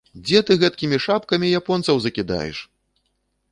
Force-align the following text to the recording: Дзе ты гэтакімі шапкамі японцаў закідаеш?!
Дзе 0.27 0.39
ты 0.47 0.55
гэтакімі 0.63 0.99
шапкамі 1.05 1.53
японцаў 1.61 1.95
закідаеш?! 2.07 2.57